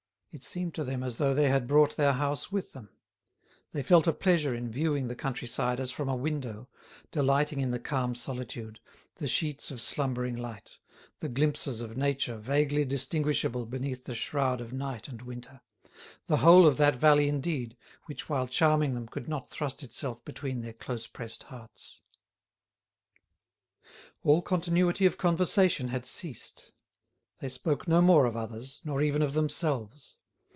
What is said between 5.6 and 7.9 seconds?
as from a window, delighting in the